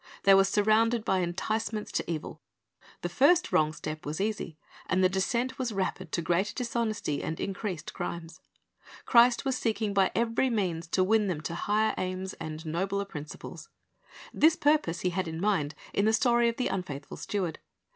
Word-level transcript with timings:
They 0.23 0.33
were 0.33 0.43
surrounded 0.43 1.05
by 1.05 1.19
enticements 1.19 1.91
to 1.91 2.11
evil. 2.11 2.41
The 3.03 3.07
first 3.07 3.51
wrong 3.51 3.71
step 3.71 4.03
was 4.03 4.19
easy, 4.19 4.57
and 4.87 5.03
the 5.03 5.09
descent 5.09 5.59
was 5.59 5.71
rapid 5.71 6.11
to 6.13 6.23
greater 6.23 6.55
dishonesty 6.55 7.21
and 7.21 7.39
increased 7.39 7.93
crimes, 7.93 8.41
Christ 9.05 9.45
was 9.45 9.59
seeking 9.59 9.93
by 9.93 10.09
every 10.15 10.49
means 10.49 10.87
to 10.87 11.03
win 11.03 11.27
them 11.27 11.41
to 11.41 11.53
higher 11.53 11.93
aims 11.99 12.33
and 12.39 12.65
nobler 12.65 13.05
principles. 13.05 13.69
This 14.33 14.55
purpose 14.55 15.01
He 15.01 15.11
had 15.11 15.27
in 15.27 15.39
mind 15.39 15.75
in 15.93 16.05
the 16.05 16.13
story 16.13 16.49
of 16.49 16.57
the 16.57 16.67
unfaithful 16.69 17.17
steward. 17.17 17.59